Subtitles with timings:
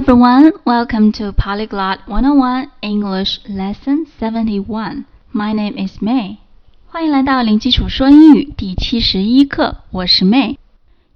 [0.00, 5.04] everyone, welcome to Polyglot 101 English Lesson 71.
[5.30, 6.38] My name is May.
[6.86, 10.56] 欢迎来到零基础说英语第七十一课，我是 May。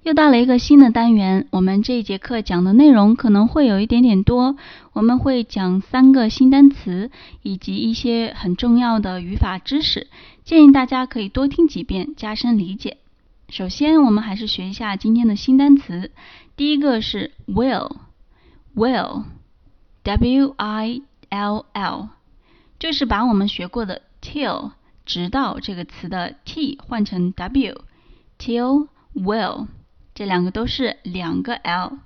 [0.03, 4.55] 又到了一个新的单元，我们这一节课讲的内容可能会有一点点多，
[4.93, 7.09] 我们会讲三个新单词
[7.41, 10.05] 以及一些很重要的语法知识，
[10.43, 12.97] 建议大家可以多听几遍，加深理解。
[13.49, 16.11] 首先，我们还是学一下今天的新单词，
[16.55, 17.89] 第一个是 will
[18.75, 22.09] Will，W I L L，
[22.77, 24.71] 就是把我们学过的 till
[25.05, 29.67] 直到这个词的 t 换成 w，till will。
[30.13, 31.99] 这两个都是两个 l，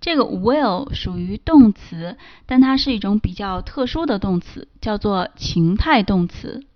[0.00, 2.16] 这个 will 属于动词，
[2.46, 6.66] 但它是一种比较特殊的动词，叫做情态动词。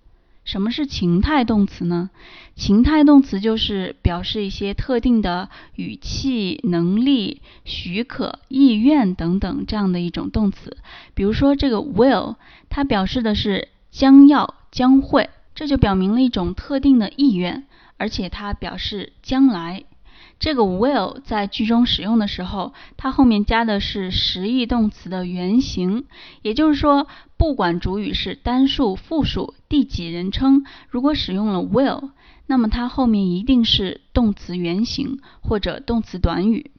[0.50, 2.10] 什么是情态动词呢？
[2.56, 10.76] 情态动词就是表示一些特定的语气、能力、许可、意愿等等这样的一种动词。
[11.14, 12.34] 比如说这个 will，
[12.68, 17.64] 它表示的是将要、将会，这就表明了一种特定的意愿，
[17.96, 19.84] 而且它表示将来。
[20.40, 26.06] 这个 will 在句中使用的时候，它后面加的是实义动词的原形，
[26.40, 32.12] 也就是说，不管主语是单数、复数、第几人称，如果使用了 will，
[32.46, 36.70] 那么它后面一定是动词原形或者动词短语。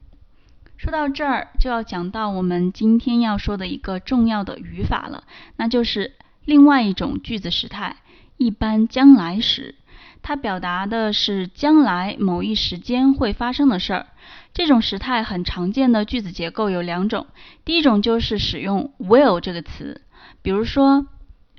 [0.76, 5.22] 说到这儿，就要讲到我们今天要说的一个重要的语法了，
[5.56, 7.98] 那就是另外一种句子时态——
[8.36, 9.76] 一般将来时。
[10.22, 14.06] 它表达的是将来某一时间会发生的事儿。
[14.54, 17.26] 这种时态很常见的句子结构有两种，
[17.64, 20.02] 第一种就是使用 will 这个词，
[20.42, 21.06] 比如说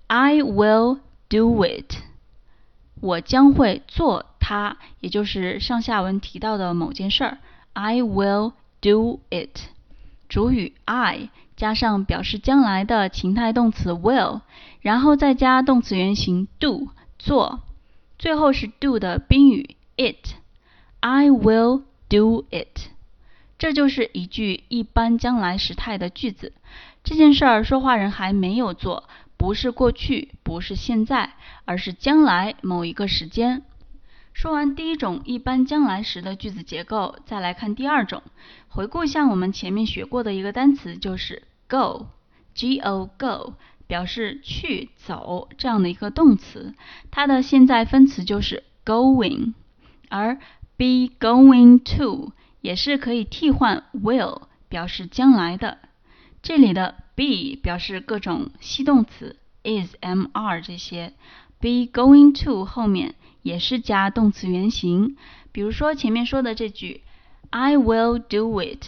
[0.08, 1.96] I will do it，
[3.02, 7.38] 我将会做它，也就是上下文提到的某件事儿。
[7.74, 9.60] I will do it，
[10.30, 14.42] 主语 I 加上表示将来的情态动词 will，
[14.82, 17.62] 然后再加动词原形 do 做。
[18.24, 22.88] 最后是 do 的宾语 it，I will do it，
[23.58, 26.54] 这就是一句一般将来时态的句子。
[27.04, 31.34] 这件事儿说话人还没有做，不是过去，不是现在，
[31.66, 33.64] 而是将来某一个时间。
[34.32, 38.24] 说完第一种一般将来时的句子结构，再来看第二种。
[38.70, 43.56] 回顾一下我们前面学过的一个单词，就是 go，G O go。
[43.94, 46.74] 表示去走这样的一个动词，
[47.12, 49.54] 它的现在分词就是 going，
[50.10, 50.38] 而
[50.78, 55.78] be going to 也是可以替换 will 表示将来的。
[56.42, 61.14] 这里的 be 表示各种系动词 is、am、are 这些
[61.60, 65.18] ，be going to 后面也是加动词原形。
[65.52, 67.04] 比如说前面说的这句
[67.52, 68.88] I will do it，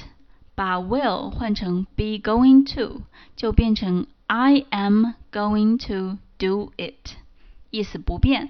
[0.56, 3.02] 把 will 换成 be going to
[3.36, 4.08] 就变成。
[4.28, 7.16] I am going to do it，
[7.70, 8.50] 意思不变。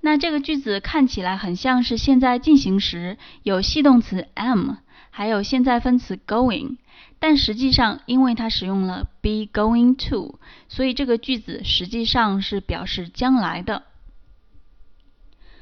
[0.00, 4.78] 那这个句子看起来很像是现在进行时，有系动词 am，
[5.10, 6.76] 还有现在分词 going，
[7.20, 13.84] 但实际上因为它使用了 be going to，所以这个句子实际上是表示将来的。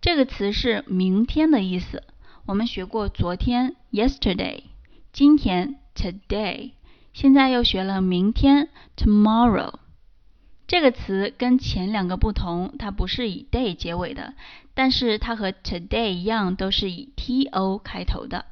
[0.00, 2.02] 这个词是明天的意思。
[2.46, 4.64] 我们学过昨天 yesterday，
[5.12, 6.72] 今天 today。
[7.14, 9.74] 现在又学了明天 tomorrow
[10.66, 14.34] 这个词跟前两个不同，它不是以 day 结尾的，
[14.74, 18.46] 但是它和 today 一样，都是以 t o 开头的。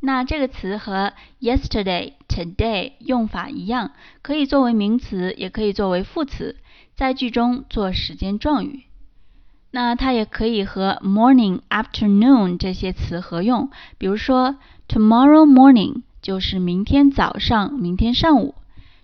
[0.00, 6.56] 那这个词和 yesterday、today 用法一样，可以作为名词，也可以作为副词，
[6.94, 8.82] 在句中做时间状语。
[9.70, 14.56] 那它也可以和 morning、afternoon 这些词合用，比如说
[14.86, 16.02] tomorrow morning。
[16.26, 18.56] 就是明天早上，明天上午。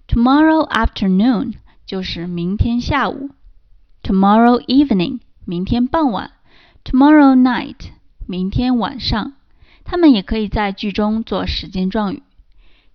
[0.09, 1.55] Tomorrow afternoon
[1.87, 3.31] 就是明天下午。
[4.03, 6.33] Tomorrow evening 明天傍晚。
[6.83, 7.77] Tomorrow night
[8.27, 9.35] 明天晚上。
[9.85, 12.25] 它们也可以在句中做时间状语。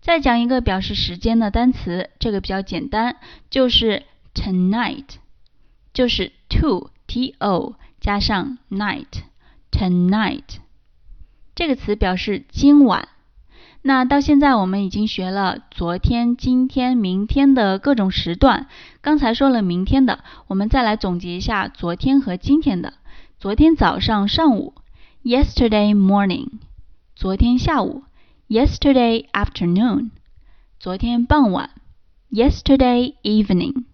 [0.01, 3.15] 再讲一个表示时间的单词，这个比较简单，
[3.49, 4.03] 就是
[4.33, 5.05] tonight，
[5.93, 10.57] 就是 to t o 加上 night，tonight
[11.55, 13.07] 这个词表示今晚。
[13.83, 18.67] 那到现在我们已经学了昨天、今天、明天的各种时段。
[19.01, 22.95] 刚才说了明天的，我们再来总结一下昨天和今天的。
[23.39, 24.73] 昨天早上、上午
[25.23, 26.59] ，yesterday morning；
[27.15, 28.03] 昨天下午
[28.49, 30.09] ，yesterday afternoon；
[30.79, 31.69] 昨天傍晚
[32.31, 33.85] ，yesterday evening；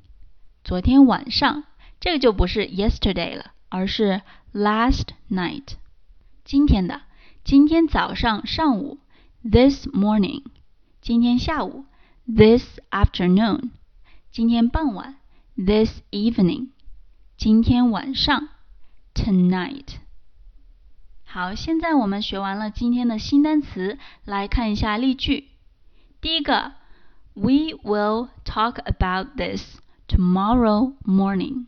[0.64, 1.66] 昨天晚上，
[2.00, 4.22] 这个就不是 yesterday 了，而是
[4.54, 5.74] last night。
[6.44, 7.02] 今天的，
[7.44, 8.98] 今天早上、上午。
[9.43, 10.43] This morning，
[11.01, 11.85] 今天下午；
[12.27, 13.71] This afternoon，
[14.31, 15.15] 今天傍晚；
[15.57, 16.69] This evening，
[17.37, 18.49] 今天晚上；
[19.15, 19.97] Tonight。
[21.25, 25.49] 好，现在我们学完了今天的新单词，来看一下例句。
[26.21, 26.73] 第一个，
[27.35, 31.67] We will talk about this tomorrow morning.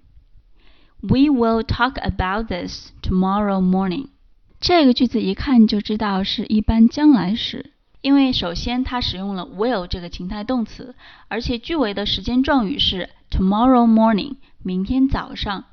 [1.00, 4.08] We will talk about this tomorrow morning.
[4.65, 7.71] 这个句子一看就知道是一般将来时，
[8.01, 10.95] 因为首先它使用了 will 这个情态动词，
[11.27, 15.65] 而且句尾的时间状语是 tomorrow morning，明天早上。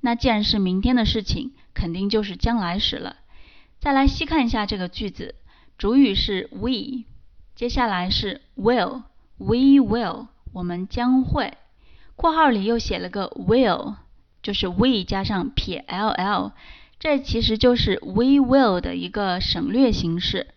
[0.00, 3.16] 那既然是明天的事情，肯定就是将来时了。
[3.80, 5.34] 再来细看一下这个句子，
[5.76, 7.02] 主语是 we，
[7.56, 11.54] 接下来是 will，we will，我们将会，
[12.14, 13.96] 括号里又写了个 will，
[14.40, 16.52] 就是 we 加上撇 ll。
[16.98, 20.48] 这其实就是 we will 的一个省略形式。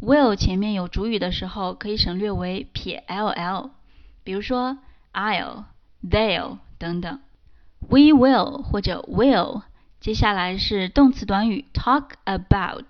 [0.00, 3.70] will 前面有主语的时候，可以省略为撇 ll，
[4.22, 4.78] 比如说
[5.12, 5.64] I'll、
[6.08, 7.18] they'll 等等。
[7.80, 9.62] we will 或者 will，
[10.00, 12.84] 接下来是动词短语 talk about，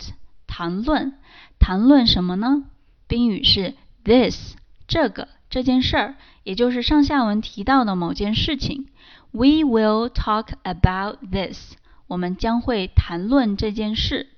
[0.47, 1.15] 谈论，
[1.59, 2.65] 谈论什么呢？
[3.07, 4.55] 宾语是 this，
[4.87, 6.15] 这个这件事儿，
[6.45, 8.89] 也就是上下文提到的某件事情。
[9.31, 11.75] We will talk about this。
[12.09, 14.29] 我们将会谈论这件事。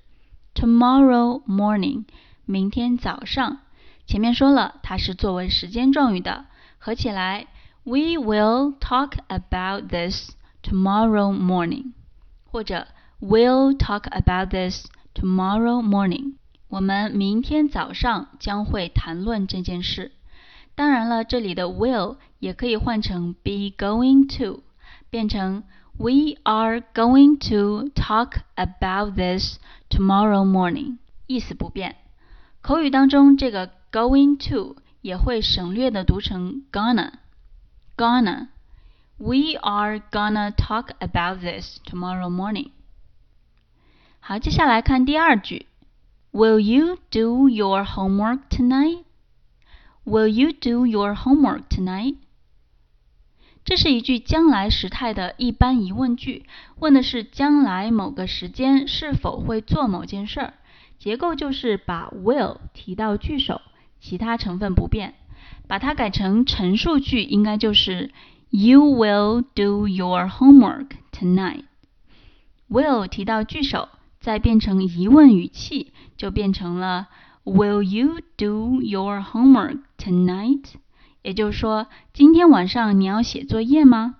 [0.53, 2.03] Tomorrow morning，
[2.45, 3.59] 明天早上。
[4.05, 6.45] 前面说了，它是作为时间状语的，
[6.77, 7.47] 合起来
[7.85, 10.31] ，We will talk about this
[10.61, 11.93] tomorrow morning，
[12.43, 12.87] 或者
[13.21, 16.33] We'll talk about this tomorrow morning。
[16.67, 20.11] 我们明天早上将会谈论这件事。
[20.75, 24.63] 当然了，这里的 will 也可以换成 be going to，
[25.09, 25.63] 变成。
[25.98, 29.58] We are going to talk about this
[29.88, 30.98] tomorrow morning。
[31.26, 31.96] 意思不变。
[32.60, 42.72] 口语当中，这个 going to 也会省略的读成 gonna。gonna。We are gonna talk about this tomorrow morning。
[44.20, 45.66] 好，接下来看第二句。
[46.32, 49.04] Will you do your homework tonight?
[50.04, 52.16] Will you do your homework tonight?
[53.63, 56.45] 这是一句将来时态的一般疑问句，
[56.79, 60.53] 问的是将来某个时间是否会做某件事儿。
[60.97, 63.61] 结构就是把 will 提到句首，
[63.99, 65.13] 其他成分不变。
[65.67, 68.11] 把它改成陈述句，应该就是
[68.49, 71.63] You will do your homework tonight。
[72.69, 77.07] will 提到句首，再变成疑问语气，就变成了
[77.45, 80.65] Will you do your homework tonight？
[81.21, 84.15] 也就是说，今天晚上你要写作业吗？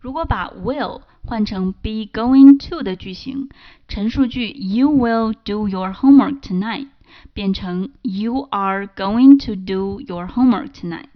[0.00, 3.48] 如果把 will 换成 be going to 的句型，
[3.88, 6.88] 陈述句 You will do your homework tonight
[7.32, 11.06] 变成 You are going to do your homework tonight。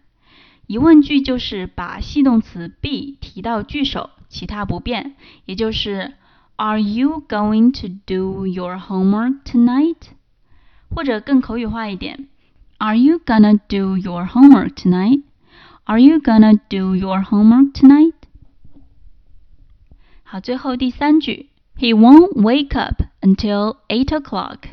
[0.66, 6.14] 疑问句就是把系动词 be 提到句首，其他不变，也就是
[6.56, 9.96] Are you going to do your homework tonight？
[10.88, 12.28] 或者更口语化一点。
[12.77, 15.21] Are you gonna do your homework tonight?
[15.85, 18.13] Are you gonna do your homework tonight?
[20.23, 24.69] 好，最后第三句，He won't wake up until eight o'clock.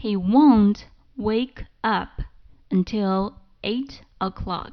[0.00, 0.82] He won't
[1.16, 2.22] wake up
[2.70, 4.72] until eight o'clock.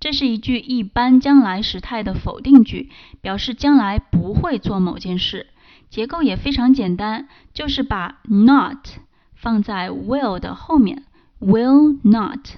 [0.00, 5.46] 这是一句一般将来时态的否定句，表示将来不会做某件事。
[5.88, 8.88] 结构也非常简单，就是把 not
[9.34, 11.04] 放在 will 的后面。
[11.42, 12.56] will not，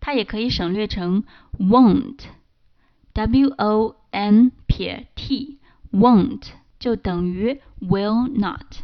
[0.00, 1.24] 它也可以省略成
[1.58, 8.82] won't，w o n 撇 t，won't 就等于 will not。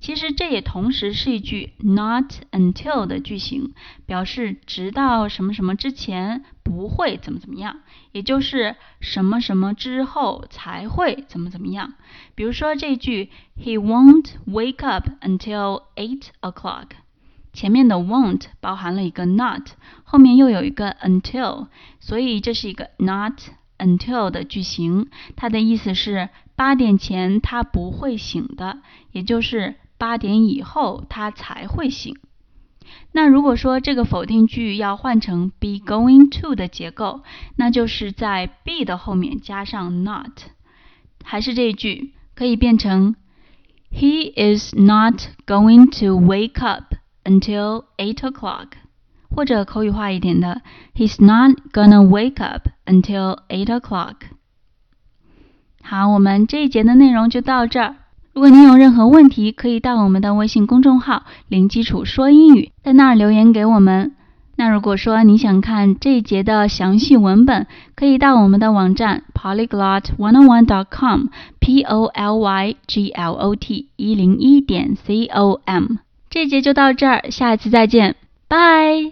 [0.00, 3.74] 其实这也同时是一句 not until 的句型，
[4.06, 7.80] 表示直到什么什么之前不会怎么怎么样，
[8.12, 11.92] 也就是什么什么之后才会怎么怎么样。
[12.34, 16.92] 比如说这句 He won't wake up until eight o'clock。
[17.55, 19.69] 前面的 won't 包含了一个 not，
[20.03, 21.67] 后面又有一个 until，
[22.01, 23.39] 所以这是一个 not
[23.77, 25.07] until 的句型。
[25.37, 28.79] 它的意思是八点前他不会醒的，
[29.13, 32.17] 也就是八点以后他才会醒。
[33.13, 37.23] 那如果说这个否定句要换成 be going to 的结构，
[37.55, 40.41] 那就是在 be 的后面加上 not，
[41.23, 43.15] 还是这一句可以变成
[43.91, 48.67] He is not going to wake up until eight o'clock，
[49.29, 50.61] 或者口语化一点的
[50.95, 54.15] He's not gonna wake up until eight o'clock。
[55.83, 57.95] 好，我们这一节的内容就到这儿。
[58.33, 64.15] 如果您有任何问题，可以到我们的微信公众号“零基础说英语”在那儿留言给我们。
[64.57, 75.97] 那如果说你想看这一节的详细文本，可以到我们的网站 polyglot101.com，p o l y g l o t 一零一点 c o m。
[76.35, 78.17] 这节就到这儿，下一次再见，
[78.49, 79.09] 拜。